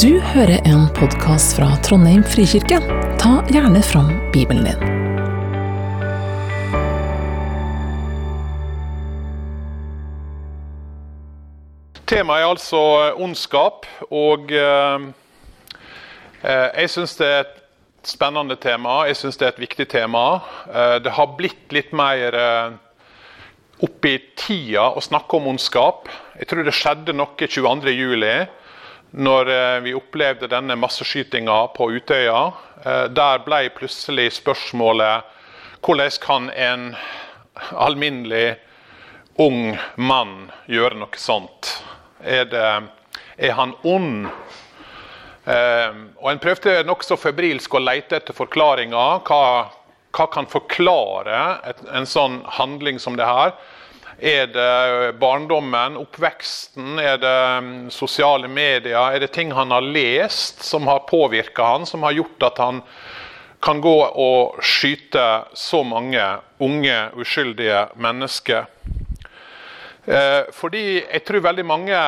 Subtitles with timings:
[0.00, 2.78] Du hører en podkast fra Trondheim frikirke.
[3.20, 4.78] Ta gjerne fram Bibelen din.
[12.08, 12.80] Temaet er altså
[13.20, 15.04] ondskap, og eh,
[16.40, 17.60] eh, jeg syns det er et
[18.14, 19.02] spennende tema.
[19.10, 20.24] Jeg syns det er et viktig tema.
[20.72, 22.80] Eh, det har blitt litt mer eh,
[23.84, 26.08] opp i tida å snakke om ondskap.
[26.40, 28.61] Jeg tror det skjedde noe 22.07
[29.12, 32.52] når eh, vi opplevde denne masseskytinga på Utøya.
[32.84, 35.28] Eh, der ble plutselig spørsmålet
[35.82, 36.84] hvordan kan en
[37.74, 38.56] alminnelig
[39.42, 41.74] ung mann gjøre noe sånt?
[42.22, 42.68] Er, det,
[43.36, 44.30] er han ond?
[45.44, 49.20] Eh, og En prøvde nokså febrilsk å lete etter forklaringer.
[49.26, 49.68] Hva,
[50.14, 51.44] hva kan forklare
[51.92, 53.52] en sånn handling som det her?
[54.22, 58.94] Er det barndommen, oppveksten, er det mm, sosiale medier?
[58.94, 62.78] Er det ting han har lest som har påvirka han, som har gjort at han
[63.58, 65.24] kan gå og skyte
[65.58, 66.22] så mange
[66.62, 68.70] unge, uskyldige mennesker?
[70.06, 71.98] Eh, fordi jeg tror veldig mange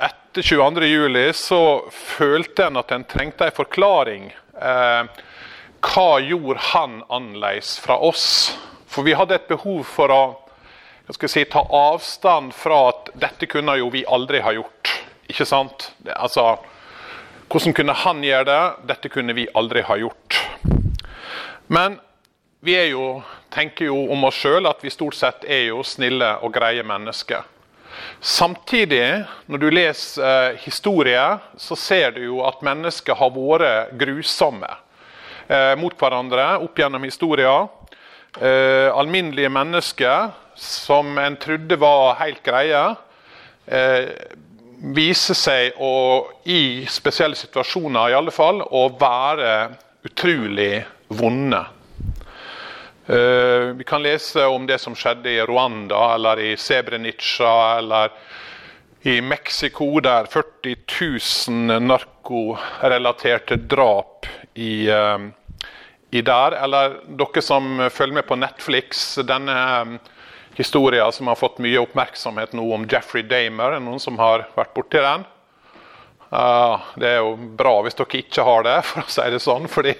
[0.00, 1.62] etter 22.07 så
[1.92, 4.30] følte en at en trengte en forklaring.
[4.56, 5.04] Eh,
[5.84, 8.54] hva gjorde han annerledes fra oss?
[8.88, 10.22] For vi hadde et behov for å
[11.06, 14.92] jeg skal si, ta avstand fra at dette kunne jo vi aldri ha gjort.
[15.30, 15.90] Ikke sant?
[16.14, 16.56] Altså,
[17.50, 18.62] hvordan kunne han gjøre det?
[18.92, 20.38] Dette kunne vi aldri ha gjort.
[21.72, 21.98] Men
[22.62, 23.16] vi jo,
[23.50, 27.42] tenker jo om oss sjøl at vi stort sett er jo snille og greie mennesker.
[28.22, 31.24] Samtidig, når du leser eh, historie,
[31.58, 34.70] så ser du jo at mennesker har vært grusomme
[35.48, 37.66] eh, mot hverandre opp gjennom historien.
[38.38, 42.82] Eh, alminnelige mennesker som en trodde var helt greie,
[43.66, 44.08] eh,
[44.82, 45.92] viser seg å,
[46.50, 49.52] i spesielle situasjoner i alle fall, å være
[50.02, 50.82] utrolig
[51.14, 51.62] vonde.
[53.02, 58.12] Uh, vi kan lese om det som skjedde i Rwanda eller i Sebrenica eller
[59.10, 60.76] i Mexico, der 40
[61.50, 65.18] 000 narkorelaterte drap i, uh,
[66.14, 66.58] i der.
[66.62, 69.18] Eller dere som følger med på Netflix.
[69.26, 69.98] denne
[70.56, 73.76] historier som har fått mye oppmerksomhet nå om Jeffrey Damer.
[73.76, 75.24] Er noen som har vært borti den?
[76.32, 79.68] Uh, det er jo bra hvis dere ikke har det, for å si det sånn.
[79.68, 79.92] fordi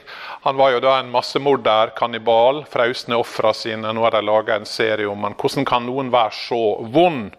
[0.47, 3.93] han var jo da en massemorder, kannibal, frausne ofra sine.
[3.93, 5.37] Nå har de laga en serie om han.
[5.39, 6.63] Hvordan kan noen være så
[6.95, 7.37] vond?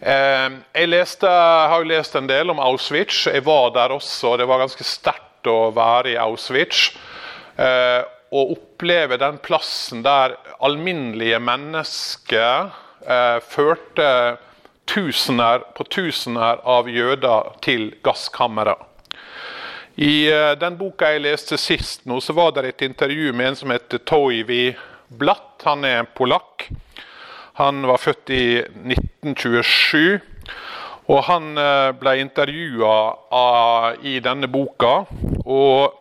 [0.00, 3.26] Uh, jeg leste, har jo lest en del om Auschwitz.
[3.28, 4.36] Jeg var der også.
[4.40, 6.90] Det var ganske sterkt å være i Auschwitz.
[7.56, 8.04] Uh,
[8.36, 12.74] å oppleve den plassen der alminnelige mennesker
[13.06, 14.10] eh, førte
[14.86, 18.76] tusener på tusener av jøder til gasskamera.
[19.96, 23.60] I eh, den boka jeg leste sist, nå, så var det et intervju med en
[23.62, 24.74] som heter Toivi
[25.08, 25.64] Blatt.
[25.64, 26.68] Han er polakk.
[27.56, 30.20] Han var født i 1927.
[31.08, 32.96] Og han eh, ble intervjua
[34.04, 35.06] i denne boka.
[35.46, 35.94] Og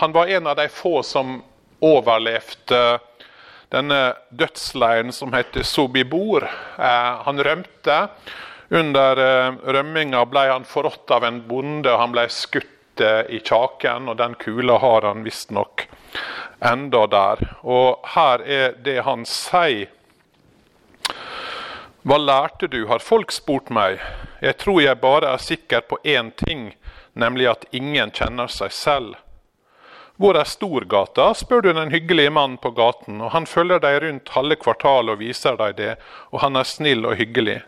[0.00, 1.42] han var en av de få som
[1.84, 2.84] overlevde
[3.74, 6.46] denne dødsleiren som heter Sobibor.
[6.78, 7.98] Eh, han rømte.
[8.68, 13.40] Under eh, rømminga ble han forrådt av en bonde, og han ble skutt eh, i
[13.42, 14.08] kjaken.
[14.08, 15.88] og Den kula har han visstnok
[16.64, 17.42] enda der.
[17.62, 19.90] Og her er det han sier.
[22.04, 24.00] Hva lærte du, har folk spurt meg.
[24.44, 26.74] Jeg tror jeg bare er sikker på én ting,
[27.16, 29.14] nemlig at ingen kjenner seg selv.
[30.16, 34.30] Hvor er Storgata, spør du den hyggelige mannen på gaten, og han følger deg rundt
[34.36, 35.94] halve kvartalet og viser deg det,
[36.30, 37.64] og han er snill og hyggelig.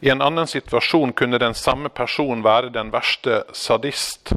[0.00, 4.32] I en annen situasjon kunne den samme personen være den verste sadist.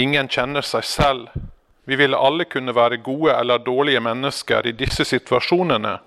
[0.00, 1.36] Ingen kjenner seg selv.
[1.84, 5.98] Vi ville alle kunne være gode eller dårlige mennesker i disse situasjonene.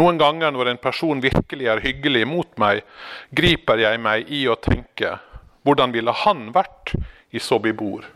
[0.00, 2.80] Noen ganger når en person virkelig er hyggelig mot meg,
[3.28, 5.18] griper jeg meg i å tenke
[5.64, 6.96] hvordan ville han vært
[7.32, 8.08] i Sobibor?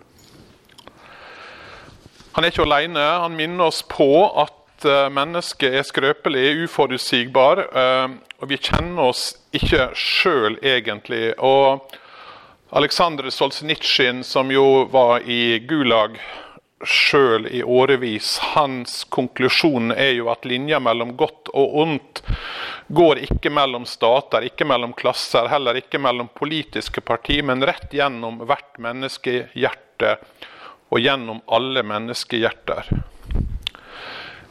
[2.39, 3.03] Han er ikke alene.
[3.03, 4.07] Han minner oss på
[4.39, 7.65] at uh, mennesket er skrøpelig, uforutsigbar.
[7.75, 11.33] Uh, og vi kjenner oss ikke sjøl egentlig.
[11.43, 11.91] Og
[12.79, 16.21] Aleksandr Solzjenitsyn, som jo var i Gulag
[16.87, 22.23] sjøl i årevis, hans konklusjon er jo at linja mellom godt og ondt
[22.87, 28.45] går ikke mellom stater, ikke mellom klasser, heller ikke mellom politiske partier, men rett gjennom
[28.47, 30.15] hvert menneskehjerte
[30.89, 32.91] og gjennom alle menneskehjerter.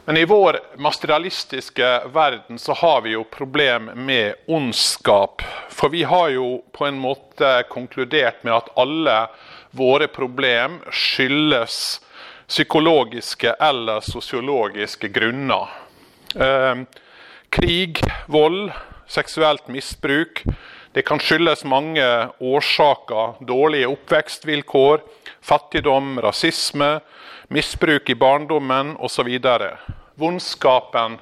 [0.08, 5.42] Men i vår materialistiske verden så har vi jo problem med ondskap.
[5.68, 9.18] For vi har jo på en måte konkludert med at alle
[9.76, 12.00] våre problem skyldes
[12.48, 15.68] psykologiske eller sosiologiske grunner.
[16.34, 16.74] Eh,
[17.52, 18.70] krig, vold,
[19.06, 20.40] seksuelt misbruk.
[20.92, 22.04] Det kan skyldes mange
[22.38, 23.44] årsaker.
[23.44, 25.00] Dårlige oppvekstvilkår,
[25.40, 27.00] fattigdom, rasisme,
[27.48, 29.28] misbruk i barndommen osv.
[30.14, 31.18] Vondskapen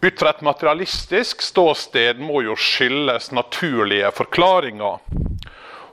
[0.00, 5.02] ut fra et materialistisk ståsted må jo skyldes naturlige forklaringer.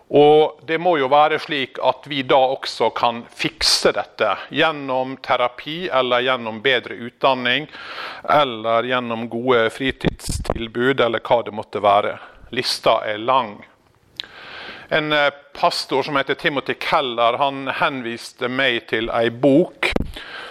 [0.08, 5.90] Og det må jo være slik at vi da også kan fikse dette gjennom terapi
[5.92, 7.68] eller gjennom bedre utdanning
[8.24, 12.16] eller gjennom gode fritidstilbud eller hva det måtte være.
[12.50, 13.58] Lista er lang.
[14.90, 19.92] En eh, pastor som heter Timothy Keller, han henviste meg til ei bok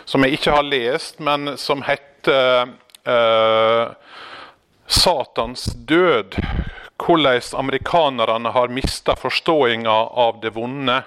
[0.07, 2.71] som jeg ikke har lest, men som heter
[3.09, 3.95] uh,
[4.87, 6.39] 'Satans død'
[6.97, 11.03] hvordan amerikanerne har mista forståinga av det vonde.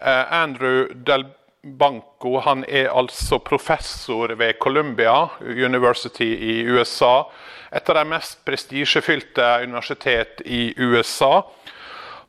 [0.00, 1.26] Uh, Andrew Del
[1.62, 7.24] Banco han er altså professor ved Columbia University i USA.
[7.72, 11.42] Et av de mest prestisjefylte universitet i USA.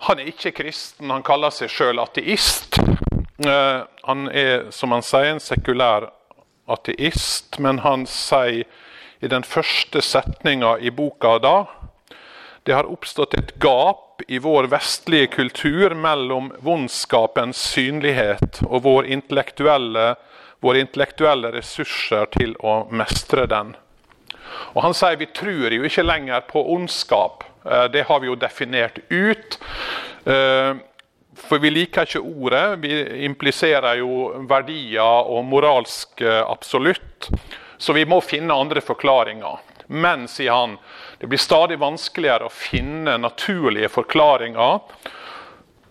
[0.07, 2.79] Han er ikke kristen, han kaller seg sjøl ateist.
[3.45, 6.09] Eh, han er, som han sier, en sekulær
[6.71, 8.65] ateist, men han sier
[9.21, 11.55] i den første setninga i boka da
[12.63, 20.15] det har oppstått et gap i vår vestlige kultur mellom vondskapens synlighet og våre intellektuelle,
[20.61, 23.73] våre intellektuelle ressurser til å mestre den.
[24.75, 27.43] Og Han sier vi tror jo ikke lenger på ondskap.
[27.65, 29.59] Eh, det har vi jo definert ut.
[30.25, 30.73] Eh,
[31.41, 32.65] for vi liker ikke ordet.
[32.83, 37.29] Vi impliserer jo verdier og moralsk eh, absolutt.
[37.77, 39.59] Så vi må finne andre forklaringer.
[39.91, 40.77] Men, sier han,
[41.21, 44.79] det blir stadig vanskeligere å finne naturlige forklaringer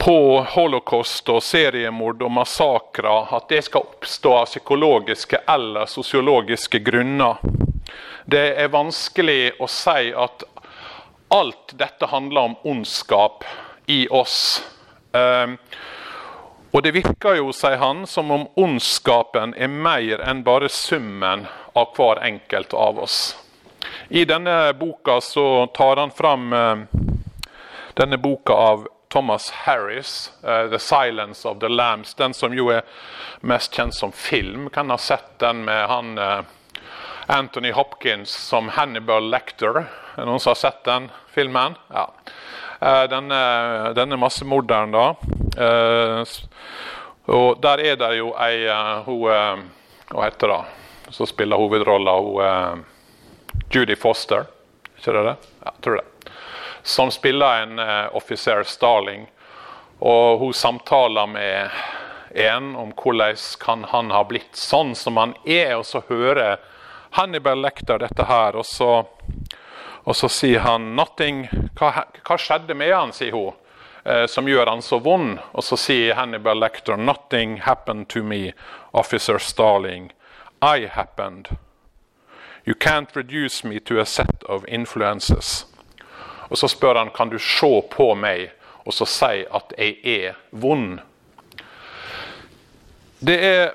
[0.03, 0.15] på
[0.57, 3.29] holocaust og seriemord og massakrer.
[3.37, 7.39] At det skal oppstå av psykologiske eller sosiologiske grunner.
[8.27, 10.43] Det er vanskelig å si at
[11.31, 13.47] alt dette handler om ondskap
[13.87, 14.65] i oss.
[15.15, 15.55] Um,
[16.75, 21.47] og det virker jo, sier han, som om ondskapen er mer enn bare summen
[21.79, 23.21] av hver enkelt av oss.
[24.09, 26.79] I denne boka så tar han fram uh,
[27.95, 32.17] denne boka av Thomas Harris, uh, 'The Silence of the Lambs'.
[32.17, 32.83] Den som jo er
[33.41, 34.71] mest kjent som film.
[34.71, 36.43] Kan ha sett den med han uh,
[37.27, 39.85] Anthony Hopkins som Hannibal Lecter.
[40.17, 41.79] Er noen som har sett den filmen?
[41.95, 42.09] Ja.
[42.81, 45.13] Denne, denne massemorderen, da.
[47.29, 48.65] Og der er det jo ei
[49.05, 49.69] hun,
[50.09, 50.61] Hva heter det?
[51.13, 52.17] Som spiller hovedrolla.
[52.25, 52.87] Hun
[53.71, 54.49] Judy Foster,
[54.99, 55.37] ikke det det?
[55.65, 56.33] Ja, tror det.
[56.83, 59.29] Som spiller en uh, offiser Starling.
[59.99, 61.71] Og hun samtaler med
[62.31, 65.77] en om hvordan kan han ha blitt sånn som han er.
[65.77, 66.59] Og så hører
[67.11, 69.05] Hannibal Lecter dette her, og så,
[70.03, 71.47] og så sier han nothing,
[71.79, 73.55] hva, hva, skjedde med han, sier hun,
[74.05, 75.39] eh, som gjør han så vond?
[75.53, 78.53] Og så sier Hannibal Lecter 'Nothing happened to me,
[78.93, 80.13] officer Starling.
[80.63, 81.55] I happened'.
[82.65, 85.67] You can't reduce me to a set of influences.
[86.51, 88.51] Og Så spør han kan du se på meg
[88.87, 90.99] og så si at jeg er vond.
[93.21, 93.71] Det er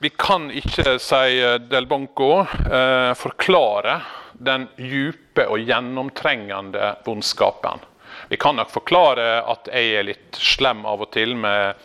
[0.00, 3.98] Vi kan ikke, sier Del Bonco, eh, forklare
[4.32, 7.82] den djupe og gjennomtrengende vondskapen.
[8.30, 11.76] Vi kan nok forklare at jeg er litt slem av og til med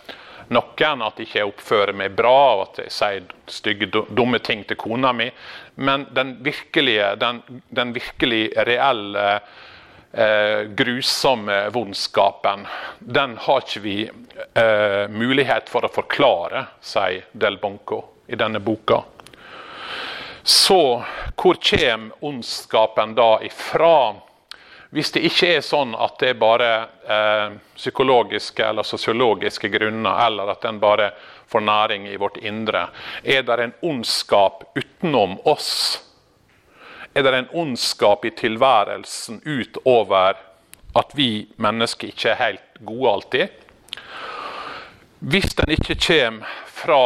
[0.47, 4.79] noen, at jeg ikke oppfører meg bra, og at jeg sier stygge, dumme ting til
[4.79, 5.27] kona mi.
[5.75, 9.39] Men den virkelige, den, den virkelig reelle,
[10.11, 12.67] eh, grusomme vondskapen,
[12.99, 19.01] den har ikke vi eh, mulighet for å forklare, sier Del Bonco i denne boka.
[20.45, 21.03] Så
[21.35, 24.15] hvor kommer ondskapen da ifra?
[24.95, 26.67] Hvis det ikke er sånn at det er bare
[27.03, 31.09] eh, psykologiske eller sosiologiske grunner, eller at den bare
[31.51, 32.85] får næring i vårt indre,
[33.23, 35.99] er det en ondskap utenom oss?
[37.11, 40.39] Er det en ondskap i tilværelsen utover
[40.95, 43.61] at vi mennesker ikke er helt gode alltid?
[45.19, 47.03] Hvis den ikke kommer fra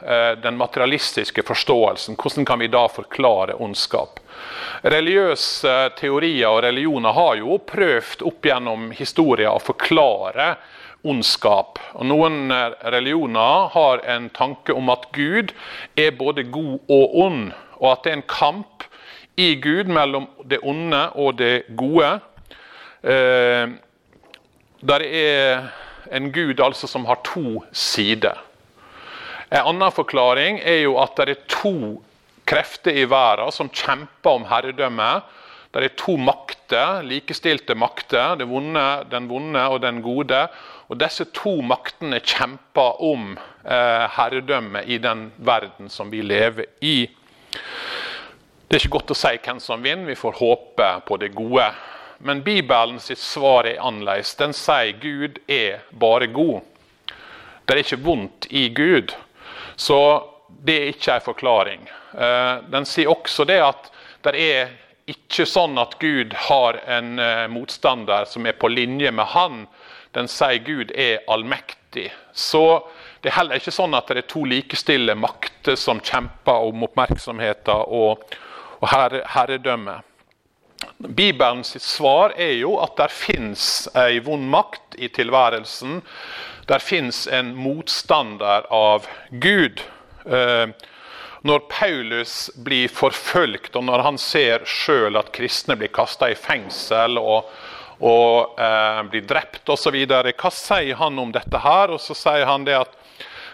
[0.00, 4.22] eh, den materialistiske forståelsen, hvordan kan vi da forklare ondskap?
[4.86, 10.54] Religiøse teorier og religioner har jo prøvd opp gjennom historien å forklare
[11.06, 11.80] ondskap.
[11.94, 12.52] Og Noen
[12.82, 15.54] religioner har en tanke om at Gud
[15.96, 17.48] er både god og ond,
[17.80, 18.86] og at det er en kamp
[19.36, 22.16] i Gud mellom det onde og det gode.
[23.04, 23.68] Eh,
[24.86, 25.68] der er
[26.12, 28.38] en gud altså som har to sider.
[29.50, 32.02] En annen forklaring er jo at det er to
[32.46, 35.34] krefter i verden som kjemper om herredømmet.
[35.76, 40.46] Det er to makter, likestilte makter, vonde, den vonde og den gode.
[40.88, 47.10] Og Disse to maktene kjemper om eh, herredømmet i den verden som vi lever i.
[48.66, 51.66] Det er ikke godt å si hvem som vinner, vi får håpe på det gode.
[52.24, 54.32] Men Bibelen sitt svar er annerledes.
[54.40, 56.64] Den sier Gud er bare god.
[57.66, 59.12] Det er ikke vondt i Gud.
[59.76, 59.98] Så
[60.48, 61.86] det er ikke en forklaring.
[62.18, 63.90] Eh, den sier også det at
[64.26, 64.74] det er
[65.10, 69.66] ikke sånn at Gud har en eh, motstander som er på linje med han.
[70.16, 72.08] Den sier Gud er allmektig.
[72.32, 72.64] Så
[73.22, 77.86] det er heller ikke sånn at det er to likestille makter som kjemper om oppmerksomheten
[77.86, 78.26] og,
[78.82, 79.88] og Bibelen
[80.98, 86.02] Bibelens svar er jo at det fins ei vond makt i tilværelsen.
[86.68, 89.82] Der fins en motstander av Gud.
[90.26, 90.66] Eh,
[91.46, 97.20] når Paulus blir forfulgt, og når han ser sjøl at kristne blir kasta i fengsel
[97.20, 97.50] og,
[98.02, 101.94] og eh, blir drept osv., hva sier han om dette her?
[101.94, 102.96] Og så sier han det at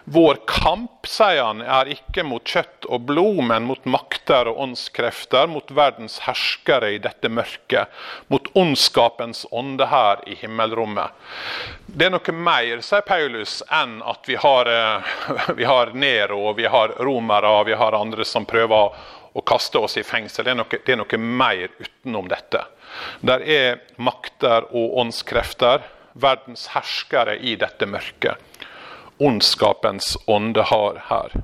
[0.04, 5.46] vår kamp, sier han, er ikke mot kjøtt og blod, men mot makter og åndskrefter,
[5.50, 7.92] mot verdens herskere i dette mørket,
[8.32, 11.14] mot ondskapens ånde her i himmelrommet.
[11.86, 15.14] Det er noe mer, sier Paulus, enn at vi har, eh,
[15.60, 18.98] vi har Nero, vi har romere og vi har andre som prøver
[19.32, 20.44] å kaste oss i fengsel.
[20.44, 22.66] Det er noe, det er noe mer utenom dette.
[23.22, 28.68] Der er makter og åndskrefter, verdens herskere i dette mørket
[29.18, 31.34] ondskapens ånde har her.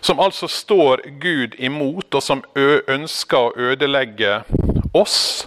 [0.00, 2.42] Som altså står Gud imot, og som
[2.88, 4.42] ønsker å ødelegge
[4.96, 5.46] oss.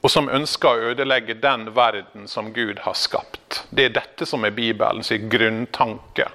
[0.00, 3.64] Og som ønsker å ødelegge den verden som Gud har skapt.
[3.70, 6.30] Det er dette som er Bibelens grunntanke.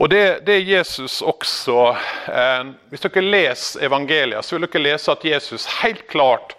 [0.00, 1.90] Og det, det Jesus også
[2.32, 6.54] eh, Hvis dere leser evangeliet, så vil dere lese at Jesus helt klart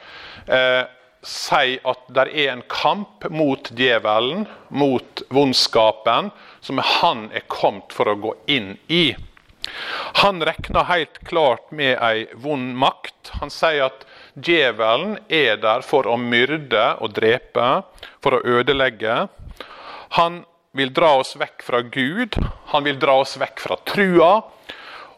[0.45, 0.83] eh,
[1.21, 8.09] sier at det er en kamp mot djevelen, mot vondskapen, som han er kommet for
[8.09, 9.13] å gå inn i.
[10.23, 13.33] Han regner helt klart med ei vond makt.
[13.41, 17.69] Han sier at djevelen er der for å myrde og drepe,
[18.21, 19.27] for å ødelegge.
[20.17, 20.41] Han
[20.77, 22.37] vil dra oss vekk fra Gud,
[22.71, 24.31] han vil dra oss vekk fra trua,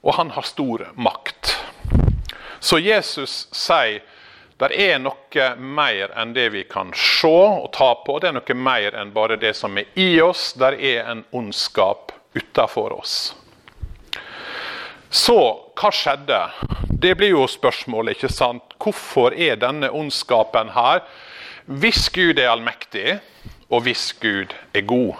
[0.03, 1.53] og han har stor makt.
[2.63, 4.01] Så Jesus sier
[4.61, 8.19] det er noe mer enn det vi kan se og ta på.
[8.19, 10.51] Det er noe mer enn bare det som er i oss.
[10.53, 13.33] Det er en ondskap utafor oss.
[15.13, 15.37] Så
[15.77, 16.39] hva skjedde?
[16.89, 18.15] Det blir jo spørsmålet.
[18.15, 18.77] ikke sant?
[18.81, 21.03] Hvorfor er denne ondskapen her?
[21.65, 23.19] Hvis Gud er allmektig,
[23.69, 25.15] og hvis Gud er god.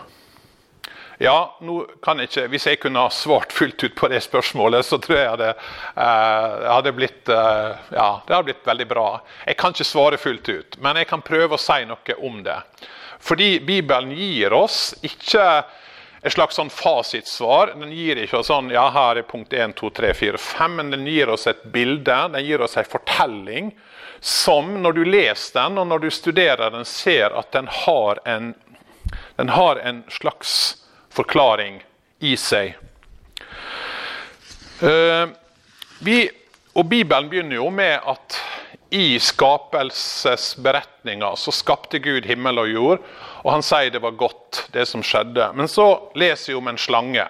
[1.22, 4.86] Ja, nå kan jeg ikke, Hvis jeg kunne ha svart fullt ut på det spørsmålet,
[4.86, 9.08] så tror jeg det eh, hadde blitt eh, ja, det hadde blitt veldig bra.
[9.46, 12.58] Jeg kan ikke svare fullt ut, men jeg kan prøve å si noe om det.
[13.24, 15.46] Fordi Bibelen gir oss ikke
[16.24, 17.76] et slags sånn fasitsvar.
[17.80, 20.92] Den gir ikke oss sånn ja, her er punkt 1, 2, 3, 4, 5, men
[20.92, 23.74] den gir oss et bilde, den gir oss en fortelling
[24.24, 28.54] som, når du leser den og når du studerer den, ser at den har en,
[29.36, 30.83] den har en slags
[31.14, 31.82] forklaring
[32.24, 32.74] i seg.
[34.84, 35.30] Uh,
[36.04, 36.26] vi,
[36.74, 38.40] og Bibelen begynner jo med at
[38.94, 43.00] i skapelsesberetninga så skapte Gud himmel og jord,
[43.42, 45.54] og han sier det var godt, det som skjedde.
[45.58, 45.88] Men så
[46.20, 47.26] leser vi om en slange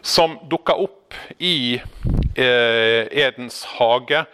[0.00, 4.24] som dukka opp i eh, Edens hage.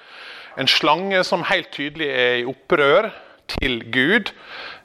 [0.60, 3.10] En slange som helt tydelig er i opprør
[3.50, 4.32] til Gud.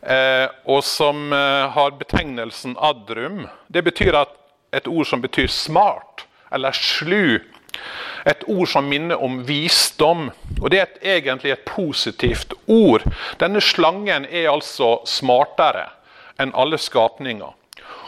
[0.01, 3.48] Eh, og som eh, har betegnelsen adrum.
[3.68, 4.36] Det betyr at
[4.75, 7.39] et ord som betyr smart eller slu.
[8.25, 10.30] Et ord som minner om visdom.
[10.62, 13.06] Og det er et, egentlig et positivt ord.
[13.39, 15.88] Denne slangen er altså smartere
[16.39, 17.56] enn alle skapninger.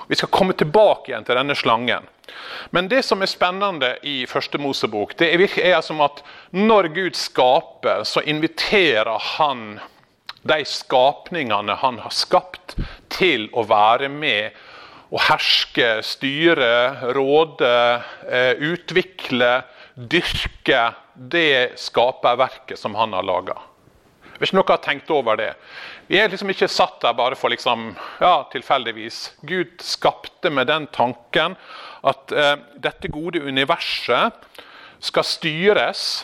[0.07, 2.07] Vi skal komme tilbake igjen til denne slangen.
[2.69, 7.17] Men det som er spennende i første Mosebok, det er, er som at når Gud
[7.19, 9.79] skaper, så inviterer han
[10.47, 12.75] de skapningene han har skapt,
[13.11, 14.55] til å være med
[15.11, 17.73] og herske, styre, råde,
[18.31, 19.63] eh, utvikle,
[19.95, 23.57] dyrke det skaperverket som han har laga.
[24.39, 25.51] Hvis noen har tenkt over det.
[26.07, 27.91] Vi er liksom ikke satt der bare for liksom,
[28.23, 29.35] ja, tilfeldigvis.
[29.45, 31.57] Gud skapte med den tanken
[32.01, 34.33] at eh, dette gode universet
[35.03, 36.23] skal styres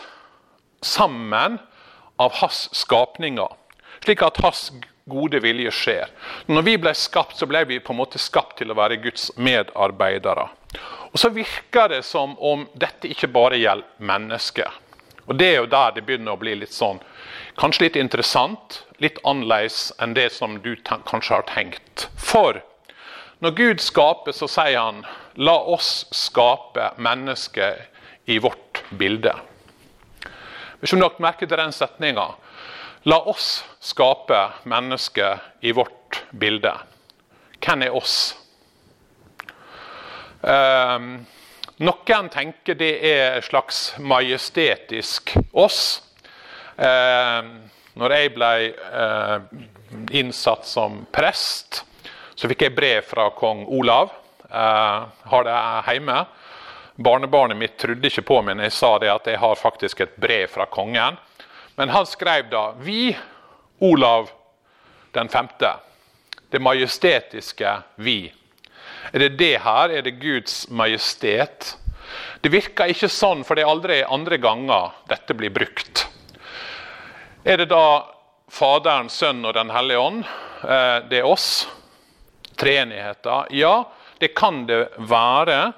[0.81, 1.59] sammen
[2.17, 3.53] av hans skapninger.
[4.07, 4.69] Slik at hans
[5.03, 6.11] gode vilje skjer.
[6.47, 9.33] Når vi ble skapt, så ble vi på en måte skapt til å være Guds
[9.35, 10.45] medarbeidere.
[11.11, 14.71] Og Så virker det som om dette ikke bare gjelder mennesker.
[15.27, 17.01] Og Det er jo der det begynner å bli litt sånn,
[17.59, 22.07] kanskje litt interessant, litt annerledes enn det som du kanskje har tenkt.
[22.15, 22.63] For
[23.43, 25.03] når Gud skaper, så sier han
[25.35, 29.35] la oss skape mennesket i vårt bilde.
[30.79, 32.37] Hvis du merker merke til den setninga
[33.07, 36.73] La oss skape mennesket i vårt bilde.
[37.63, 38.15] Hvem er oss?
[40.43, 41.05] Eh,
[41.87, 45.79] noen tenker det er et slags majestetisk oss.
[46.75, 47.47] Eh,
[47.95, 49.37] når jeg ble eh,
[50.19, 51.85] innsatt som prest,
[52.35, 54.11] så fikk jeg brev fra kong Olav.
[54.51, 56.19] Eh, har det hjemme.
[57.07, 60.19] Barnebarnet mitt trodde ikke på meg når jeg sa det at jeg har faktisk et
[60.19, 61.23] brev fra kongen.
[61.77, 63.17] Men han skrev da Vi,
[63.79, 64.29] Olav
[65.11, 65.69] den femte.
[66.49, 68.33] Det majestetiske vi.
[69.11, 69.89] Er det det her?
[69.89, 71.75] Er det Guds majestet?
[72.41, 76.07] Det virker ikke sånn, for det er aldri andre ganger dette blir brukt.
[77.45, 78.07] Er det da
[78.49, 80.23] Faderen, Sønnen og Den hellige ånd?
[80.63, 81.67] Eh, det er oss.
[82.57, 83.53] Treenigheten?
[83.53, 83.83] Ja,
[84.17, 85.73] det kan det være.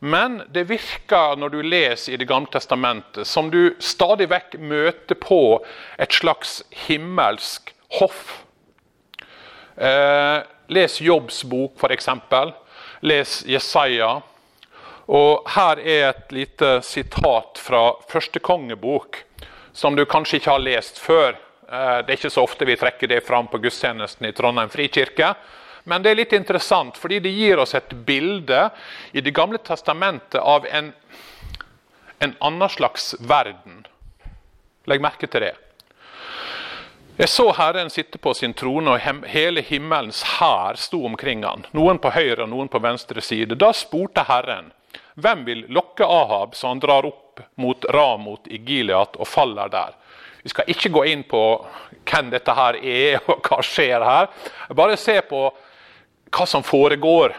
[0.00, 5.18] Men det virker når du leser i Det gamle testamentet, som du stadig vekk møter
[5.20, 5.60] på
[6.00, 8.40] et slags himmelsk hoff.
[9.76, 10.40] Eh,
[10.72, 12.08] les Jobbs bok, f.eks.
[13.04, 14.10] Les Jesaja.
[15.10, 19.20] Og Her er et lite sitat fra første kongebok,
[19.72, 21.36] som du kanskje ikke har lest før.
[21.68, 25.34] Eh, det er ikke så ofte vi trekker det fram på gudstjenesten i Trondheim frikirke.
[25.84, 28.68] Men det er litt interessant, fordi det gir oss et bilde
[29.12, 30.92] i Det gamle testamentet av en,
[32.18, 33.86] en annen slags verden.
[34.86, 35.54] Legg merke til det.
[37.20, 41.66] Jeg så Herren sitte på sin trone, og hele himmelens hær sto omkring han.
[41.76, 43.58] Noen på høyre og noen på venstre side.
[43.60, 44.70] Da spurte Herren,
[45.20, 49.96] hvem vil lokke Ahab så han drar opp mot Ramot i Gileat og faller der?
[50.42, 51.42] Vi skal ikke gå inn på
[52.08, 54.30] hvem dette her er, og hva skjer her.
[54.72, 55.42] Bare se på
[56.30, 57.36] hva som foregår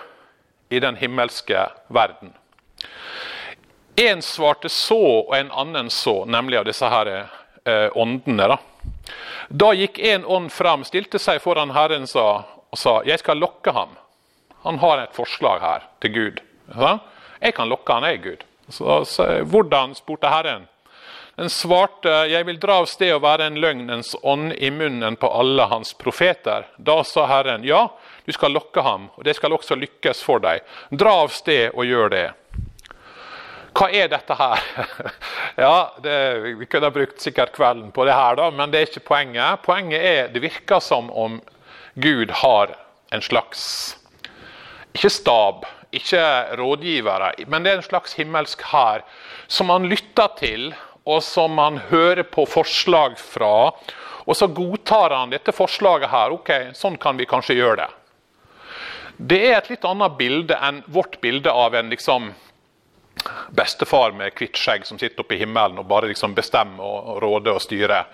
[0.69, 2.34] i den himmelske verden.
[3.95, 8.47] En svarte så, og en annen så, nemlig av disse her eh, åndene.
[8.47, 8.58] Da.
[9.49, 13.71] da gikk en ånd fram, stilte seg foran Herren sa, og sa 'Jeg skal lokke
[13.71, 13.97] ham'.
[14.63, 16.41] Han har et forslag her til Gud.
[16.75, 16.99] Ja?
[17.41, 18.43] Jeg kan lokke han, jeg, Gud.
[18.69, 20.67] Så, så, hvordan, spurte Herren.
[21.36, 25.27] Den svarte, 'Jeg vil dra av sted og være en løgnens ånd i munnen på
[25.27, 26.63] alle hans profeter'.
[26.77, 27.89] Da sa Herren, 'Ja,
[28.25, 30.62] du skal lokke ham, og det skal også lykkes for deg.
[30.91, 32.27] Dra av sted og gjør det.
[33.71, 34.63] Hva er dette her?
[35.63, 36.15] ja, det,
[36.60, 39.63] Vi kunne brukt sikkert kvelden på det her, da, men det er ikke poenget.
[39.65, 41.39] Poenget er det virker som om
[41.95, 42.75] Gud har
[43.12, 43.63] en slags
[44.91, 46.21] Ikke stab, ikke
[46.60, 49.05] rådgivere, men det er en slags himmelsk hær
[49.51, 50.71] som han lytter til,
[51.07, 53.71] og som han hører på forslag fra.
[54.27, 56.36] Og så godtar han dette forslaget her.
[56.36, 57.89] Ok, sånn kan vi kanskje gjøre det.
[59.21, 62.31] Det er et litt annet bilde enn vårt bilde av en liksom
[63.53, 67.53] bestefar med hvitt skjegg som sitter oppe i himmelen og bare liksom bestemmer og råder
[67.53, 68.07] og styrer.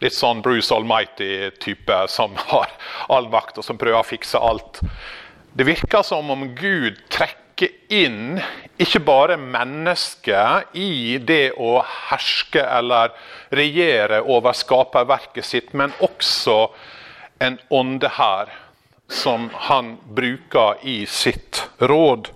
[0.00, 2.72] Litt sånn Bruce Almighty-type som har
[3.12, 4.80] all makt og som prøver å fikse alt.
[5.52, 8.40] Det virker som om Gud trekker inn
[8.80, 11.76] ikke bare mennesket i det å
[12.08, 13.12] herske eller
[13.54, 16.72] regjere over skaperverket sitt, men også
[17.44, 18.50] en ånde her
[19.08, 22.28] som han bruker i sitt råd.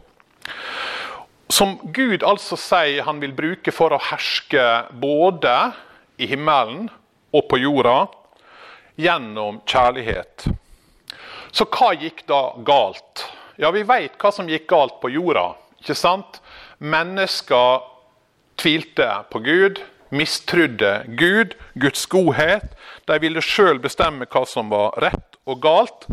[1.48, 4.64] Som Gud altså sier han vil bruke for å herske
[5.00, 5.54] både
[6.20, 6.88] i himmelen
[7.32, 8.06] og på jorda
[9.00, 10.48] gjennom kjærlighet.
[11.52, 13.24] Så hva gikk da galt?
[13.56, 15.54] Ja, Vi vet hva som gikk galt på jorda.
[15.80, 16.40] ikke sant?
[16.78, 17.80] Mennesker
[18.56, 22.76] tvilte på Gud, mistrudde Gud, Guds godhet.
[23.06, 26.06] De ville sjøl bestemme hva som var rett og galt.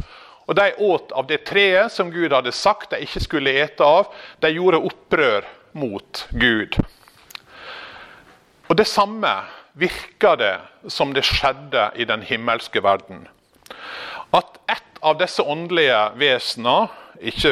[0.46, 4.12] Og de åt av det treet som Gud hadde sagt de ikke skulle ete av.
[4.44, 6.78] De gjorde opprør mot Gud.
[8.70, 9.32] Og Det samme
[9.74, 10.56] virker det
[10.88, 13.28] som det skjedde i den himmelske verden.
[14.34, 16.88] At et av disse åndelige vesenene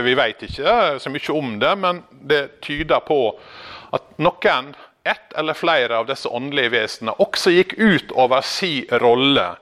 [0.03, 3.19] vi vet ikke så mye om det, men det tyder på
[3.95, 9.53] at noen, ett eller flere av disse åndelige vesenene, også gikk ut over sin rolle.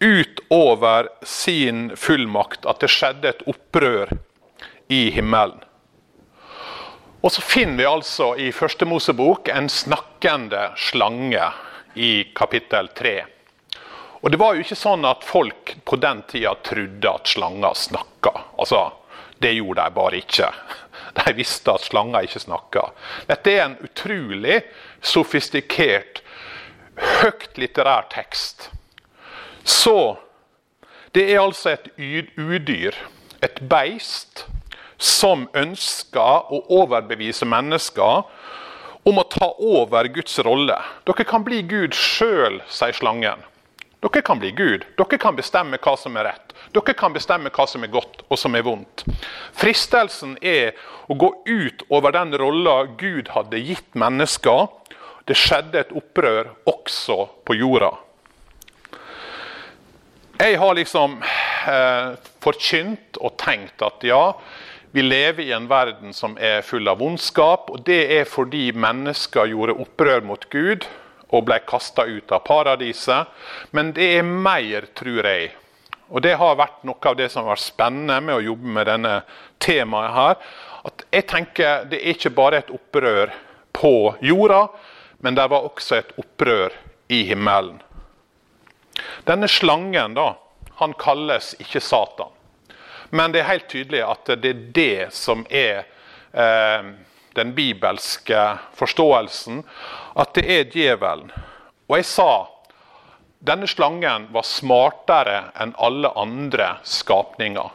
[0.00, 2.66] Utover sin fullmakt.
[2.66, 4.12] At det skjedde et opprør
[4.92, 5.62] i himmelen.
[7.24, 11.48] Og så finner vi altså i Første Mosebok en snakkende slange
[11.98, 13.14] i kapittel 3.
[14.20, 18.32] Og det var jo ikke sånn at folk på den tida trodde at slanger snakka.
[18.60, 18.80] Altså,
[19.42, 20.52] det gjorde de bare ikke.
[21.16, 22.82] De visste at slanger ikke snakka.
[23.28, 24.60] Dette er en utrolig
[25.00, 26.20] sofistikert,
[27.22, 28.68] høyt litterær tekst.
[29.66, 30.16] Så
[31.14, 31.88] det er altså et
[32.38, 32.94] udyr,
[33.42, 34.46] et beist,
[34.96, 38.22] som ønsker å overbevise mennesker
[39.06, 40.78] om å ta over Guds rolle.
[41.06, 43.42] Dere kan bli Gud sjøl, sier slangen.
[44.04, 44.86] Dere kan bli Gud.
[44.98, 46.54] Dere kan bestemme hva som er rett.
[46.74, 49.04] Dere kan bestemme hva som er godt og som er vondt.
[49.56, 50.78] Fristelsen er
[51.10, 54.68] å gå ut over den rolla Gud hadde gitt mennesker.
[55.26, 57.94] Det skjedde et opprør også på jorda.
[60.36, 62.08] Jeg har liksom eh,
[62.44, 64.34] forkynt og tenkt at ja,
[64.92, 67.70] vi lever i en verden som er full av vondskap.
[67.72, 70.84] Og det er fordi mennesker gjorde opprør mot Gud
[71.32, 73.32] og ble kasta ut av paradiset.
[73.72, 75.54] Men det er mer, tror jeg.
[76.12, 78.90] Og det har vært noe av det som har vært spennende med å jobbe med
[78.92, 79.14] denne
[79.62, 80.36] temaet her.
[80.92, 83.32] At jeg tenker det er ikke bare et opprør
[83.72, 84.66] på jorda,
[85.24, 86.76] men det var også et opprør
[87.08, 87.80] i himmelen.
[89.24, 90.34] Denne slangen, da,
[90.80, 92.32] han kalles ikke Satan.
[93.10, 95.84] Men det er helt tydelig at det er det som er
[96.32, 96.88] eh,
[97.36, 98.42] den bibelske
[98.74, 99.62] forståelsen
[100.16, 101.30] at det er djevelen.
[101.86, 102.30] Og jeg sa
[103.46, 107.68] denne slangen var smartere enn alle andre skapninger.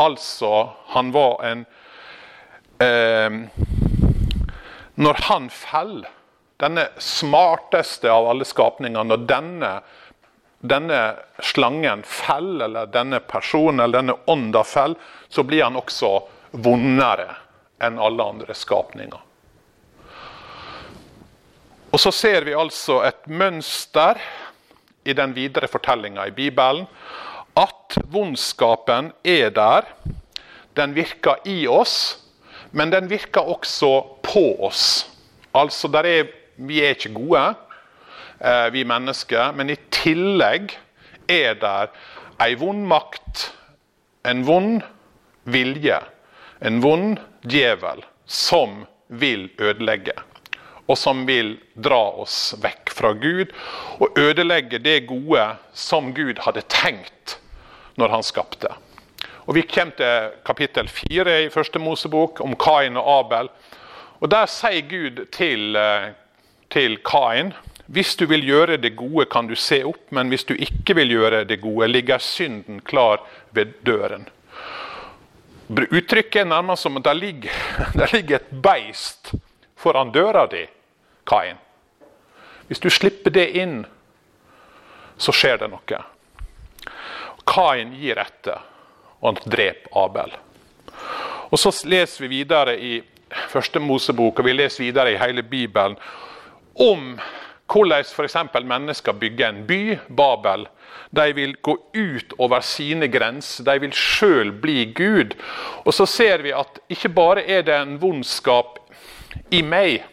[0.00, 1.64] Altså, han var en
[2.80, 3.40] eh,
[4.94, 6.10] Når han faller,
[6.62, 9.70] denne smarteste av alle skapninger, når denne,
[10.62, 14.98] denne slangen faller, eller denne personen eller denne ånda faller,
[15.28, 16.12] så blir han også
[16.62, 17.28] vondere
[17.82, 19.20] enn alle andre skapninger.
[21.92, 24.20] Og Så ser vi altså et mønster
[25.04, 26.86] i den videre fortellinga i Bibelen.
[27.58, 29.90] At vondskapen er der.
[30.72, 32.16] Den virker i oss,
[32.70, 33.90] men den virker også
[34.24, 35.10] på oss.
[35.52, 37.54] Altså, er, Vi er ikke gode,
[38.74, 40.72] vi mennesker, men i tillegg
[41.30, 41.92] er der
[42.42, 43.52] ei vond makt,
[44.26, 44.82] en vond
[45.44, 46.00] vilje,
[46.60, 50.14] en vond djevel som vil ødelegge.
[50.90, 53.52] Og som vil dra oss vekk fra Gud
[54.02, 57.36] og ødelegge det gode som Gud hadde tenkt
[58.00, 58.72] når han skapte.
[59.46, 63.48] Og Vi kommer til kapittel fire i første Mosebok om Kain og Abel.
[64.20, 66.12] Og Der sier Gud til, eh,
[66.70, 67.52] til Kain
[67.86, 71.16] hvis du vil gjøre det gode, kan du se opp, men hvis du ikke vil
[71.16, 74.28] gjøre det gode, ligger synden klar ved døren.
[75.72, 77.58] Uttrykket er nærmest som at det ligger,
[77.98, 79.32] det ligger et beist
[79.76, 80.66] foran døra di,
[81.26, 81.58] Kain.
[82.66, 83.82] Hvis du slipper det inn,
[85.18, 85.98] så skjer det noe.
[87.46, 88.62] Kain gir etter,
[89.20, 90.34] og han dreper Abel.
[91.52, 93.02] Og Så leser vi videre i
[93.52, 95.96] første Mosebok og vi leser videre i hele Bibelen
[96.80, 97.18] om
[97.72, 98.36] hvordan f.eks.
[98.64, 100.66] mennesker bygger en by, Babel.
[101.10, 103.64] De vil gå ut over sine grenser.
[103.64, 105.36] De vil sjøl bli Gud.
[105.84, 108.78] Og så ser vi at ikke bare er det en vondskap
[109.50, 110.04] i meg,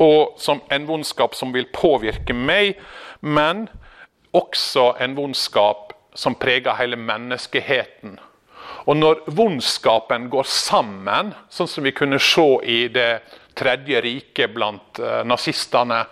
[0.00, 0.40] og
[0.72, 2.78] en vondskap som vil påvirke meg,
[3.20, 3.68] men
[4.32, 8.18] også en vondskap som preger hele menneskeheten.
[8.88, 13.20] Og når vondskapen går sammen, sånn som vi kunne se i Det
[13.60, 16.04] tredje riket blant uh, nazistene,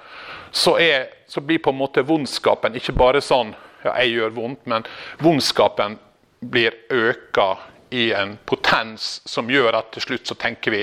[0.50, 4.64] så, er, så, blir på en måte vondskapen ikke bare sånn ja, jeg gjør vondt,
[4.66, 4.86] men
[5.22, 5.98] vondskapen
[6.40, 7.56] blir øka
[7.90, 10.82] i en potens som gjør at til slutt så tenker vi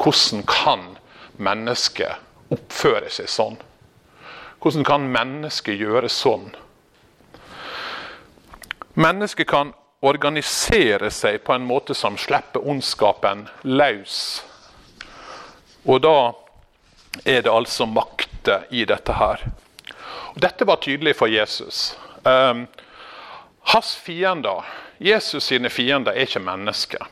[0.00, 0.84] hvordan kan
[1.38, 3.56] mennesket oppføre seg sånn?
[4.62, 6.50] Hvordan kan mennesket gjøre sånn?
[8.94, 9.72] Mennesket kan
[10.04, 14.44] organisere seg på en måte som slipper ondskapen løs.
[15.84, 16.16] Og da
[17.24, 19.44] er det altså makter i dette her.
[20.34, 21.96] Og dette var tydelig for Jesus.
[22.22, 22.66] Um,
[23.70, 24.64] hans fiender,
[24.98, 27.06] Jesus sine fiender, er ikke mennesker.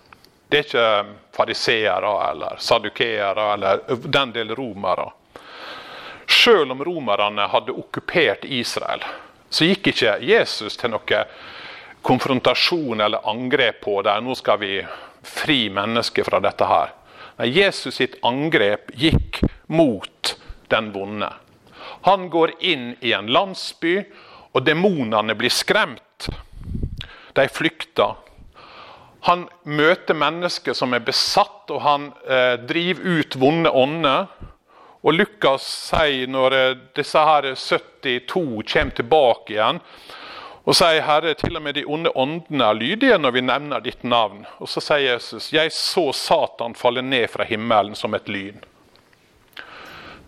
[0.49, 5.11] Det er ikke fariseere eller sadukeere eller den del romere.
[6.29, 9.05] Selv om romerne hadde okkupert Israel,
[9.51, 11.25] så gikk ikke Jesus til noe
[12.03, 14.27] konfrontasjon eller angrep på dem.
[14.27, 14.75] Nå skal vi
[15.23, 16.93] fri mennesket fra dette her.
[17.43, 20.37] Nei, Jesus sitt angrep gikk mot
[20.71, 21.27] den vonde.
[22.07, 23.97] Han går inn i en landsby,
[24.55, 26.29] og demonene blir skremt.
[27.35, 28.15] De flykter.
[29.27, 34.31] Han møter mennesker som er besatt, og han eh, driver ut vonde ånder.
[35.03, 39.83] Og Lukas sier når eh, disse her 72 kommer tilbake igjen,
[40.63, 44.05] og sier Herre, til og med de onde åndene er lydige når vi nevner ditt
[44.07, 44.45] navn.
[44.63, 48.61] Og så sier Jesus, jeg så Satan falle ned fra himmelen som et lyn.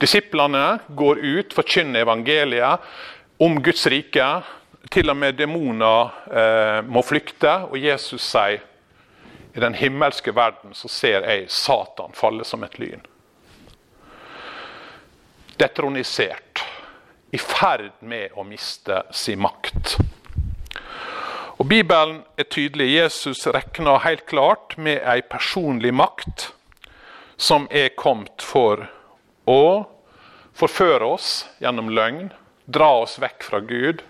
[0.02, 2.82] Disiplene går ut, forkynner evangeliet
[3.38, 4.26] om Guds rike.
[4.90, 8.66] Til og med demoner eh, må flykte, og Jesus sier
[9.54, 13.06] i den himmelske verden så ser jeg Satan falle som et lyn.
[15.62, 16.64] Detronisert.
[17.30, 19.94] I ferd med å miste sin makt.
[21.58, 22.88] Og Bibelen er tydelig.
[22.96, 26.48] Jesus regner helt klart med ei personlig makt
[27.36, 28.88] som er kommet for
[29.46, 29.86] å
[30.54, 32.32] forføre oss gjennom løgn,
[32.66, 34.02] dra oss vekk fra Gud,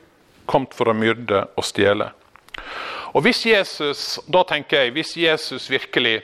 [0.48, 2.10] kommet for å myrde og stjele.
[3.12, 6.22] Og hvis Jesus, da tenker jeg, hvis Jesus virkelig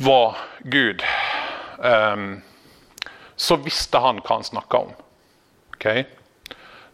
[0.00, 1.02] var Gud,
[1.80, 2.42] um,
[3.36, 4.92] så visste han hva han snakka om.
[5.74, 6.04] Okay?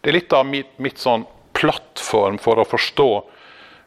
[0.00, 3.10] Det er litt av mitt, mitt sånn plattform for å forstå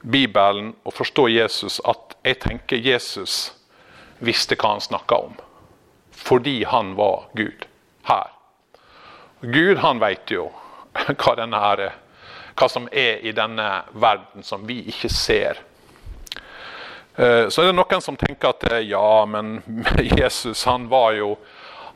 [0.01, 3.37] Bibelen og forstå Jesus, at jeg tenker Jesus
[4.23, 5.35] visste hva han snakka om.
[6.11, 7.65] Fordi han var Gud
[8.09, 8.31] her.
[9.41, 10.49] Gud han vet jo
[11.21, 11.83] hva, her,
[12.59, 15.61] hva som er i denne verden som vi ikke ser.
[17.15, 19.61] Eh, så er det noen som tenker at ja, men
[20.19, 21.33] Jesus han var jo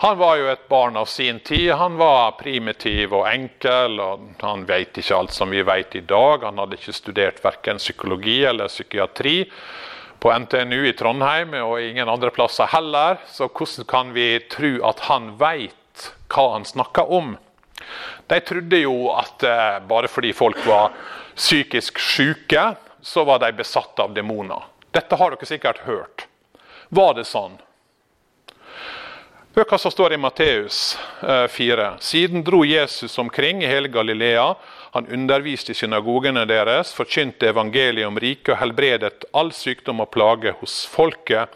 [0.04, 1.72] han var jo et barn av sin tid.
[1.80, 4.02] Han var primitiv og enkel.
[4.04, 6.44] og Han vet ikke alt som vi vet i dag.
[6.44, 9.38] Han hadde ikke studert verken psykologi eller psykiatri
[10.20, 13.24] på NTNU i Trondheim og ingen andre plasser heller.
[13.32, 17.38] Så hvordan kan vi tro at han vet hva han snakker om?
[18.28, 20.92] De trodde jo at eh, bare fordi folk var
[21.36, 24.68] psykisk syke, så var de besatt av demoner.
[24.92, 26.28] Dette har dere sikkert hørt.
[26.92, 27.56] Var det sånn?
[29.54, 30.78] Hør hva som står i Matteus
[31.22, 31.84] 4.
[31.86, 34.56] Eh, Siden dro Jesus omkring i hele Galilea.
[34.96, 40.56] Han underviste i synagogene deres, forkynte evangeliet om riket og helbredet all sykdom og plage
[40.58, 41.54] hos folket.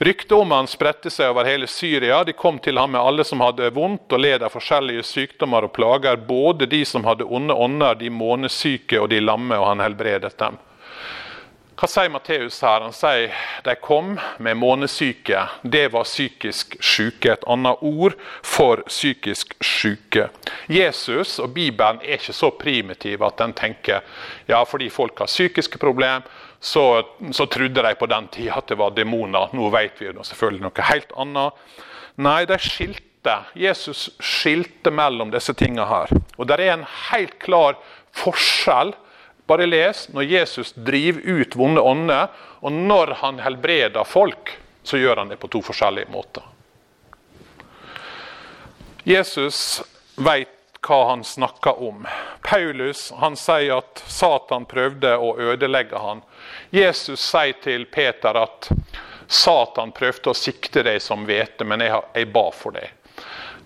[0.00, 2.22] Ryktet om han spredte seg over hele Syria.
[2.24, 5.74] De kom til ham med alle som hadde vondt og led av forskjellige sykdommer og
[5.76, 10.32] plager, både de som hadde onde ånder, de månesyke og de lamme, og han helbredet
[10.40, 10.56] dem.
[11.78, 12.82] Hva sier Matteus her?
[12.82, 15.44] Han sier de kom med månesyke.
[15.62, 17.36] Det var psykisk syke.
[17.36, 20.26] Et annet ord for psykisk syke.
[20.66, 24.02] Jesus og Bibelen er ikke så primitiv at den tenker
[24.50, 26.26] ja, fordi folk har psykiske problemer,
[26.58, 29.54] så, så, trodde de på den tida at det var demoner.
[29.54, 31.66] Nå vet vi jo selvfølgelig noe helt annet.
[32.18, 33.36] Nei, de skilte.
[33.54, 36.10] Jesus skilte mellom disse tingene her.
[36.34, 37.78] Og det er en helt klar
[38.18, 38.96] forskjell
[39.48, 42.28] bare les når Jesus driver ut vonde ånder,
[42.60, 46.44] og når han helbreder folk, så gjør han det på to forskjellige måter.
[49.08, 49.80] Jesus
[50.20, 52.06] vet hva han snakker om.
[52.44, 56.22] Paulus han sier at Satan prøvde å ødelegge han.
[56.70, 58.70] Jesus sier til Peter at
[59.28, 62.92] Satan prøvde å sikte deg som hvete, men jeg, jeg ba for deg.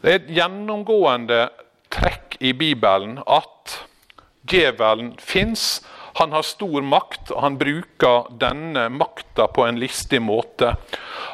[0.03, 1.45] Det er et gjennomgående
[1.92, 3.62] trekk i Bibelen at
[4.48, 5.83] Djevelen fins.
[6.14, 10.74] Han har stor makt, og han bruker denne makta på en listig måte.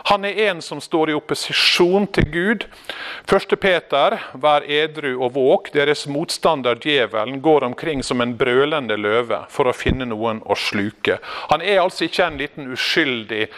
[0.08, 2.66] Han er en som står i opposisjon til Gud.
[3.26, 5.72] Første Peter, vær edru og våk.
[5.74, 11.18] Deres motstander djevelen går omkring som en brølende løve for å finne noen å sluke.
[11.50, 13.48] Han er altså ikke en liten uskyldig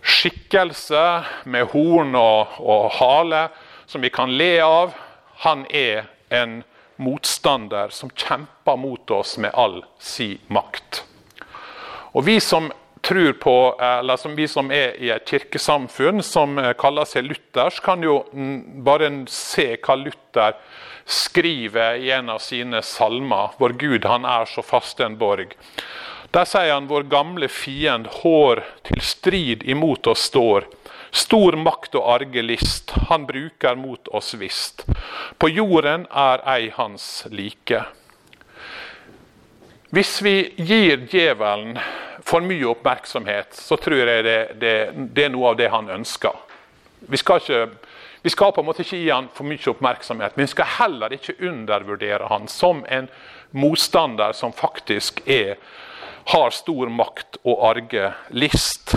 [0.00, 1.04] skikkelse
[1.50, 3.48] med horn og, og hale
[3.90, 4.94] som vi kan le av.
[5.42, 6.60] Han er en
[7.00, 11.04] motstander som kjemper mot oss med all si makt.
[12.12, 16.74] Og Vi som tror på, eller som vi som er i et kirkesamfunn som eh,
[16.78, 18.20] kaller seg luthersk, kan jo
[18.84, 20.58] bare se hva Luther
[21.10, 25.56] skriver i en av sine salmer, Vår Gud han er så fast en borg.
[26.30, 30.68] Der sier han vår gamle fiend hår til strid imot oss står.
[31.10, 34.84] Stor makt og argelist, han bruker mot oss visst.
[35.38, 37.82] På jorden er ei hans like.
[39.90, 41.74] Hvis vi gir djevelen
[42.22, 44.74] for mye oppmerksomhet, så tror jeg det, det,
[45.10, 46.36] det er noe av det han ønsker.
[47.10, 50.46] Vi skal, ikke, vi skal på en måte ikke gi han for mye oppmerksomhet, men
[50.46, 53.10] vi skal heller ikke undervurdere han som en
[53.50, 55.56] motstander som faktisk er,
[56.30, 58.94] har stor makt og arge list.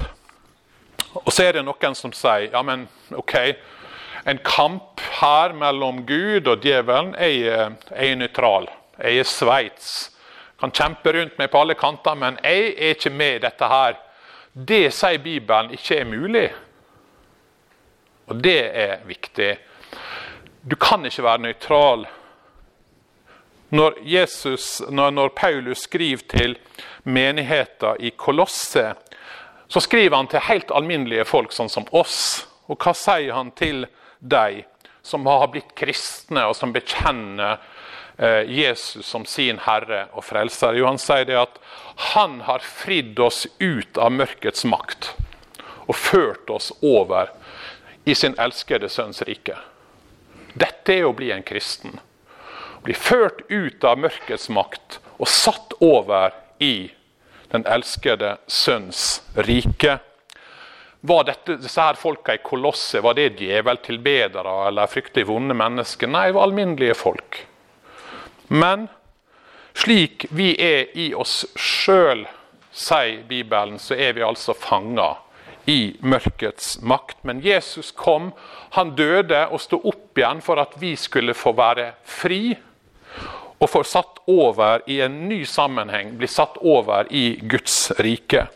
[1.13, 3.35] Og så er det noen som sier ja, men ok,
[4.25, 7.13] en kamp her mellom Gud og djevelen.
[7.19, 8.69] Jeg, er nøytral.
[8.97, 9.91] Jeg er Sveits.
[10.59, 13.97] Kan kjempe rundt meg på alle kanter, men jeg er ikke med i dette her.
[14.53, 16.47] Det sier Bibelen ikke er mulig.
[18.31, 19.51] Og det er viktig.
[20.63, 22.05] Du kan ikke være nøytral.
[23.73, 26.55] Når, Jesus, når, når Paulus skriver til
[27.03, 29.02] menigheten i Kolosset,
[29.73, 32.43] så skriver han til helt alminnelige folk, sånn som oss.
[32.69, 33.87] Og hva sier han til
[34.21, 34.61] de
[35.01, 37.57] som har blitt kristne, og som bekjenner
[38.21, 40.77] eh, Jesus som sin herre og frelser?
[40.77, 41.57] Jo, han sier det at
[42.13, 45.15] han har fridd oss ut av mørkets makt
[45.87, 47.33] og ført oss over
[48.05, 49.57] i sin elskede sønns rike.
[50.53, 51.97] Dette er å bli en kristen.
[52.85, 56.91] Bli ført ut av mørkets makt og satt over i
[57.53, 59.99] den elskede sønns rike.
[61.05, 66.09] Var dette, disse her folka i kolosset var det djeveltilbedere eller fryktelig vonde mennesker?
[66.09, 67.41] Nei, det var alminnelige folk.
[68.47, 68.87] Men
[69.77, 72.25] slik vi er i oss sjøl,
[72.73, 75.11] sier Bibelen, så er vi altså fanga
[75.69, 77.19] i mørkets makt.
[77.27, 78.31] Men Jesus kom,
[78.73, 82.55] han døde og sto opp igjen for at vi skulle få være fri
[83.63, 88.47] og får satt over i en ny sammenheng, blir satt over i Guds rike.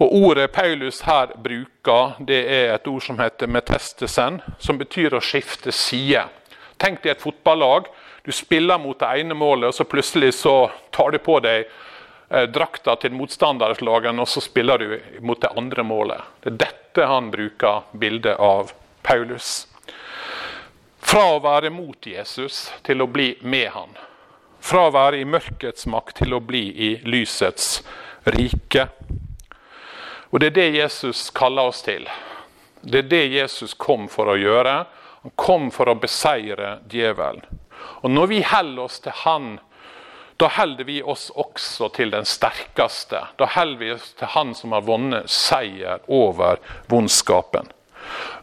[0.00, 5.20] Og Ordet Paulus her bruker, det er et ord som heter metestesen, som betyr å
[5.20, 6.22] skifte side.
[6.80, 7.90] Tenk deg et fotballag.
[8.24, 12.46] Du spiller mot det ene målet, og så plutselig så tar du på deg eh,
[12.48, 16.30] drakta til motstanderlaget, og så spiller du mot det andre målet.
[16.40, 18.72] Det er dette han bruker bildet av
[19.02, 19.66] Paulus.
[21.10, 23.96] Fra å være mot Jesus til å bli med han.
[24.62, 27.80] Fra å være i mørkets makt til å bli i lysets
[28.30, 28.84] rike.
[30.30, 32.06] Og Det er det Jesus kaller oss til.
[32.82, 34.76] Det er det Jesus kom for å gjøre.
[35.24, 37.42] Han kom for å beseire djevelen.
[38.04, 39.58] Og Når vi holder oss til Han,
[40.38, 43.24] da holder vi oss også til den sterkeste.
[43.34, 47.74] Da holder vi oss til Han som har vunnet seier over vondskapen.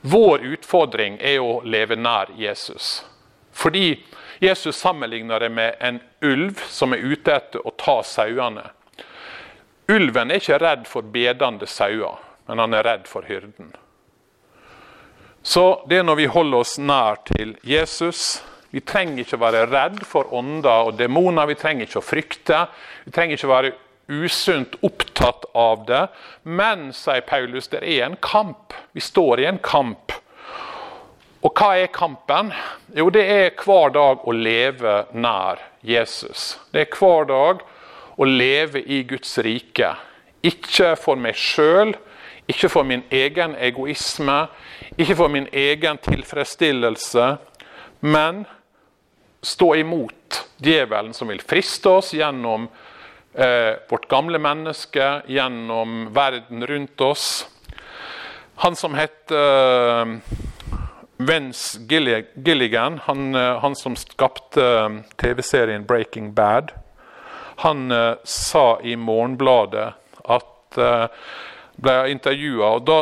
[0.01, 3.05] Vår utfordring er å leve nær Jesus.
[3.51, 3.97] Fordi
[4.39, 8.69] Jesus sammenligner det med en ulv som er ute etter å ta sauene.
[9.87, 13.71] Ulven er ikke redd for bedende sauer, men han er redd for hyrden.
[15.47, 18.41] Så det er når vi holder oss nær til Jesus.
[18.69, 21.47] Vi trenger ikke være redd for ånder og demoner.
[21.47, 22.65] Vi trenger ikke å frykte.
[23.05, 23.71] Vi trenger ikke være
[24.07, 26.07] usunt opptatt av det.
[26.43, 28.73] Men, sier Paulus, det er en kamp.
[28.95, 30.15] Vi står i en kamp.
[31.45, 32.49] Og hva er kampen?
[32.97, 36.55] Jo, det er hver dag å leve nær Jesus.
[36.73, 37.61] Det er hver dag
[38.17, 39.93] å leve i Guds rike.
[40.45, 41.93] Ikke for meg sjøl,
[42.49, 44.47] ikke for min egen egoisme,
[44.97, 47.35] ikke for min egen tilfredsstillelse,
[48.01, 48.45] men
[49.45, 52.67] stå imot djevelen som vil friste oss gjennom
[53.89, 57.45] vårt gamle menneske, gjennom verden rundt oss.
[58.59, 60.17] Han som heter eh,
[61.17, 61.79] Vince
[62.35, 66.71] Gilligan, han, eh, han som skapte eh, TV-serien 'Breaking Bad',
[67.55, 71.05] han eh, sa i Morgenbladet at eh,
[71.77, 72.99] ble intervjua, og da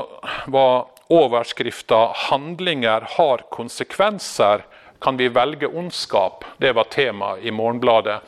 [0.52, 4.68] var overskrifta 'Handlinger har konsekvenser'.
[5.00, 6.44] Kan vi velge ondskap?
[6.58, 8.20] Det var tema i Morgenbladet.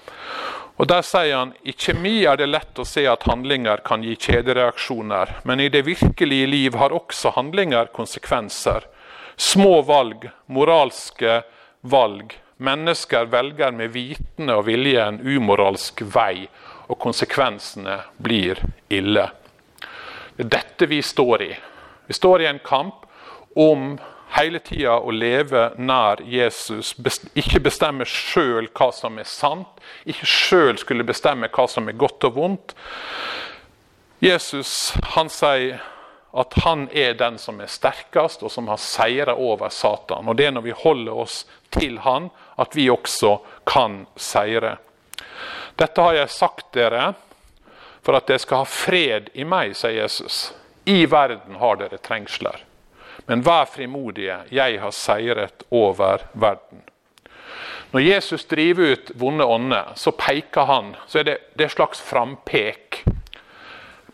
[0.78, 4.14] Og Der sier han i kjemi er det lett å se at handlinger kan gi
[4.14, 8.86] kjedereaksjoner, men i det virkelige liv har også handlinger konsekvenser.
[9.38, 11.42] Små valg, moralske
[11.82, 12.36] valg.
[12.58, 16.46] Mennesker velger med vitende og vilje en umoralsk vei,
[16.88, 18.62] og konsekvensene blir
[18.94, 19.26] ille.
[20.38, 21.52] Det er dette vi står i.
[22.06, 23.06] Vi står i en kamp
[23.58, 23.96] om
[24.36, 26.94] hele tida å leve nær Jesus.
[27.38, 29.80] Ikke bestemme sjøl hva som er sant.
[30.06, 32.76] Ikke sjøl skulle bestemme hva som er godt og vondt.
[34.20, 35.84] Jesus han sier
[36.38, 40.28] at han er den som er sterkest, og som har seira over Satan.
[40.28, 44.78] Og Det er når vi holder oss til han, at vi også kan seire.
[45.78, 47.14] Dette har jeg sagt dere
[48.06, 50.52] for at dere skal ha fred i meg, sier Jesus.
[50.86, 52.67] I verden har dere trengsler.
[53.28, 56.84] Men vær frimodige, jeg har seiret over verden.
[57.92, 62.02] Når Jesus driver ut vonde ånder, så peker han, så er det, det er slags
[62.04, 63.04] frampek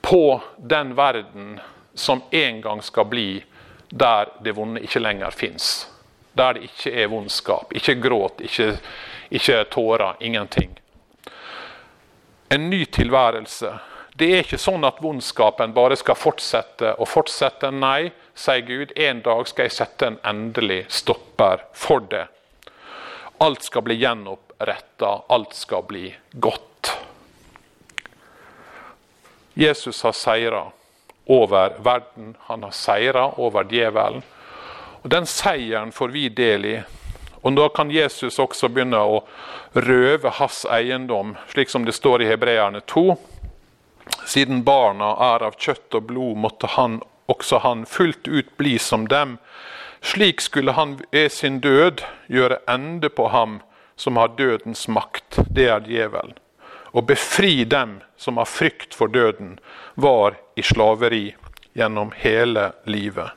[0.02, 1.60] på den verden
[1.94, 3.44] som en gang skal bli
[3.90, 5.88] der det vonde ikke lenger fins.
[6.34, 8.78] Der det ikke er vondskap, ikke gråt, ikke,
[9.30, 10.74] ikke tårer, ingenting.
[12.50, 13.70] En ny tilværelse.
[14.18, 17.70] Det er ikke sånn at vondskapen bare skal fortsette og fortsette.
[17.74, 22.28] Nei, sier Gud, en dag skal jeg sette en endelig stopper for det.
[23.44, 26.94] Alt skal bli gjenoppretta, alt skal bli godt.
[29.54, 30.64] Jesus har seira
[31.26, 32.36] over verden.
[32.40, 34.24] Han har seira over djevelen.
[35.02, 36.78] Og Den seieren får vi del i.
[37.44, 39.24] Og Da kan Jesus også begynne å
[39.74, 43.18] røve hans eiendom, slik som det står i Hebreerne 2.
[44.26, 47.02] Siden barna er av kjøtt og blod, måtte han,
[47.32, 49.38] også han fullt ut bli som dem.
[50.02, 53.62] Slik skulle han ved sin død gjøre ende på ham
[53.96, 56.36] som har dødens makt, det er djevelen.
[56.94, 59.60] Og befri dem som har frykt for døden
[59.96, 61.36] var i slaveri
[61.74, 63.32] gjennom hele livet.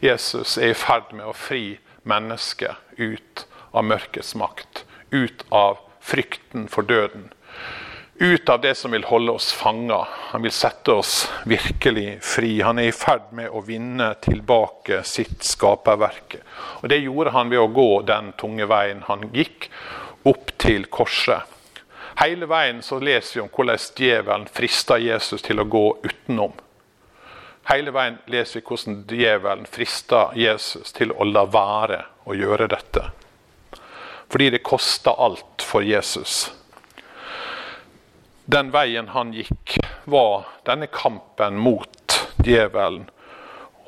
[0.00, 6.66] Jesus er i ferd med å fri mennesket ut av mørkets makt, ut av frykten
[6.68, 7.28] for døden.
[8.22, 10.08] Ut av det som vil holde oss fanga.
[10.12, 12.60] Han vil sette oss virkelig fri.
[12.60, 16.42] Han er i ferd med å vinne tilbake sitt skaperverke.
[16.82, 19.70] Og Det gjorde han ved å gå den tunge veien han gikk,
[20.28, 21.48] opp til korset.
[22.20, 26.52] Hele veien så leser vi om hvordan djevelen frister Jesus til å gå utenom.
[27.72, 33.08] Hele veien leser vi hvordan djevelen frister Jesus til å la være å gjøre dette.
[34.28, 36.50] Fordi det kosta alt for Jesus.
[38.50, 39.76] Den veien han gikk,
[40.10, 43.04] var denne kampen mot djevelen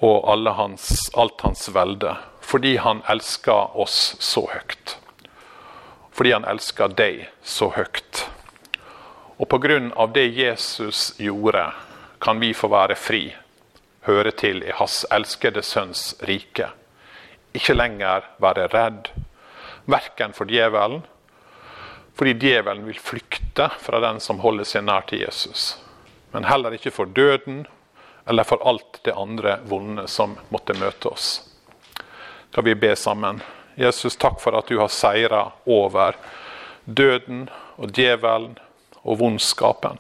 [0.03, 0.87] og hans,
[1.19, 2.15] alt hans velde.
[2.41, 4.97] Fordi han elska oss så høyt.
[6.13, 8.27] Fordi han elska deg så høyt.
[9.39, 10.07] Og pga.
[10.15, 11.73] det Jesus gjorde,
[12.21, 13.33] kan vi få være fri
[14.07, 16.69] høre til i Hans elskede Sønns rike.
[17.55, 19.11] Ikke lenger være redd,
[19.87, 21.03] verken for djevelen,
[22.15, 25.77] fordi djevelen vil flykte fra den som holder seg nær til Jesus.
[26.33, 27.65] Men heller ikke for døden
[28.29, 31.41] eller for alt det andre vonde som måtte møte oss.
[32.53, 33.41] Da vi be sammen?
[33.75, 36.17] Jesus, takk for at du har seira over
[36.85, 37.47] døden
[37.81, 38.59] og djevelen
[39.03, 39.99] og vondskapen.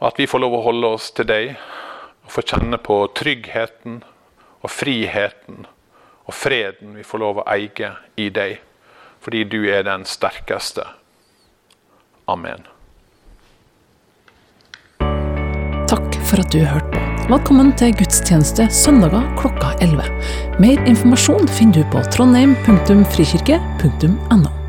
[0.00, 1.54] Og at vi får lov å holde oss til deg
[2.24, 4.02] og få kjenne på tryggheten
[4.64, 5.64] og friheten
[6.24, 8.58] og freden vi får lov å eie i deg,
[9.24, 10.82] fordi du er den sterkeste.
[12.28, 12.66] Amen.
[15.88, 16.98] Takk for at du hørte på.
[17.28, 20.02] Velkommen til gudstjeneste søndager klokka 11.
[20.60, 24.63] Mer informasjon finner du på trondheim.frikirke.no.